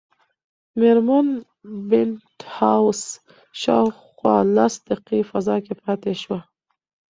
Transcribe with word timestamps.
مېرمن 0.79 1.27
بینتهاوس 1.89 3.01
شاوخوا 3.61 4.35
لس 4.55 4.73
دقیقې 4.89 5.19
فضا 5.29 5.55
کې 5.65 5.73
پاتې 5.81 6.11
شوه. 6.21 6.39